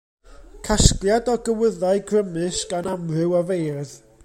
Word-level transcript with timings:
Casgliad 0.67 1.29
o 1.33 1.35
gywyddau 1.49 2.01
grymus 2.13 2.65
gan 2.73 2.91
amryw 2.95 3.39
o 3.41 3.45
feirdd. 3.53 3.97